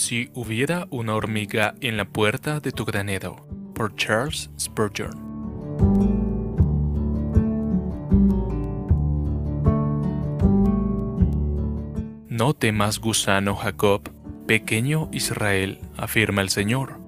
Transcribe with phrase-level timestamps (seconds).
[0.00, 5.10] Si hubiera una hormiga en la puerta de tu granero, por Charles Spurgeon.
[12.28, 14.08] No temas, gusano Jacob,
[14.46, 17.00] pequeño Israel, afirma el Señor,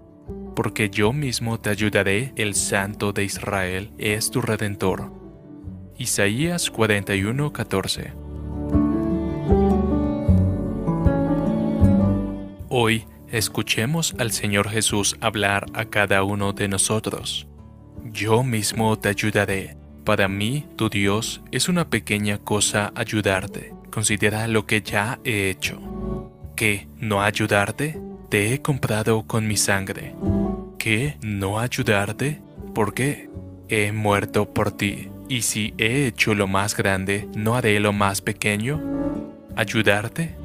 [0.57, 5.13] porque yo mismo te ayudaré, el Santo de Israel es tu redentor.
[5.97, 8.30] Isaías 41:14
[12.73, 17.49] Hoy escuchemos al Señor Jesús hablar a cada uno de nosotros.
[18.05, 19.77] Yo mismo te ayudaré.
[20.05, 23.75] Para mí, tu Dios, es una pequeña cosa ayudarte.
[23.91, 25.81] Considera lo que ya he hecho.
[26.55, 26.87] ¿Qué?
[26.97, 28.01] ¿No ayudarte?
[28.29, 30.15] Te he comprado con mi sangre.
[30.79, 31.17] ¿Qué?
[31.23, 32.41] ¿No ayudarte?
[32.73, 33.29] ¿Por qué?
[33.69, 35.09] He muerto por ti.
[35.29, 38.81] Y si he hecho lo más grande, ¿no haré lo más pequeño?
[39.57, 40.37] ¿Ayudarte?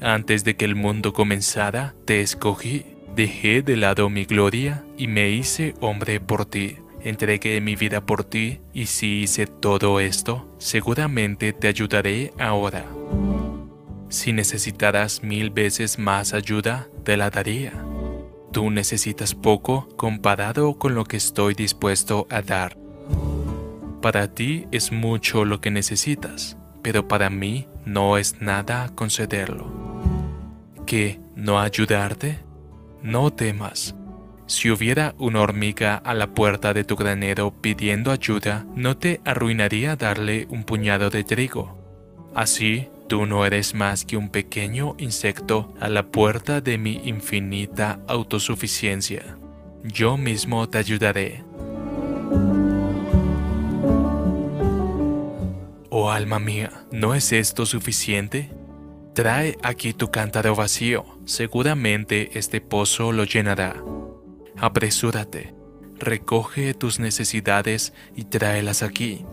[0.00, 5.28] Antes de que el mundo comenzara, te escogí, dejé de lado mi gloria y me
[5.28, 6.78] hice hombre por ti.
[7.02, 12.86] Entregué mi vida por ti y si hice todo esto, seguramente te ayudaré ahora.
[14.08, 17.72] Si necesitaras mil veces más ayuda, te la daría.
[18.52, 22.78] Tú necesitas poco comparado con lo que estoy dispuesto a dar.
[24.00, 29.79] Para ti es mucho lo que necesitas, pero para mí no es nada concederlo
[30.90, 31.20] qué?
[31.36, 32.40] ¿No ayudarte?
[33.00, 33.94] No temas.
[34.46, 39.94] Si hubiera una hormiga a la puerta de tu granero pidiendo ayuda, no te arruinaría
[39.94, 41.78] darle un puñado de trigo.
[42.34, 48.00] Así, tú no eres más que un pequeño insecto a la puerta de mi infinita
[48.08, 49.38] autosuficiencia.
[49.84, 51.44] Yo mismo te ayudaré.
[55.88, 58.50] Oh alma mía, ¿no es esto suficiente?
[59.14, 63.82] Trae aquí tu cántaro vacío, seguramente este pozo lo llenará.
[64.56, 65.52] Apresúrate,
[65.98, 69.24] recoge tus necesidades y tráelas aquí,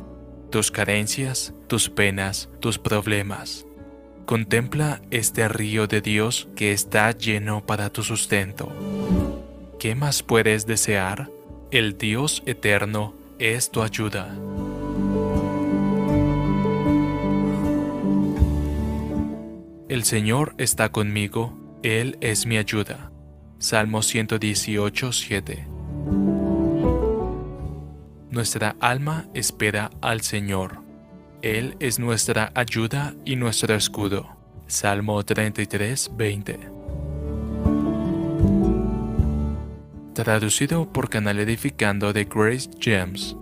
[0.50, 3.66] tus carencias, tus penas, tus problemas.
[4.25, 8.72] Contempla este río de Dios que está lleno para tu sustento.
[9.79, 11.29] ¿Qué más puedes desear?
[11.69, 14.35] El Dios eterno es tu ayuda.
[19.97, 23.12] El Señor está conmigo, Él es mi ayuda.
[23.58, 25.68] Salmo 118, 7.
[28.30, 30.84] Nuestra alma espera al Señor.
[31.41, 34.38] Él es nuestra ayuda y nuestro escudo.
[34.68, 36.59] Salmo 33, 20.
[40.14, 43.35] Traducido por Canal Edificando de Grace James.